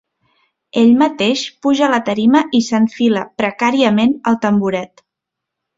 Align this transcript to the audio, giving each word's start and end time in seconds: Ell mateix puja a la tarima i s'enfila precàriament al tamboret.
Ell 0.83 0.93
mateix 1.01 1.43
puja 1.65 1.85
a 1.89 1.91
la 1.95 2.01
tarima 2.09 2.43
i 2.61 2.65
s'enfila 2.71 3.29
precàriament 3.43 4.21
al 4.33 4.45
tamboret. 4.47 5.11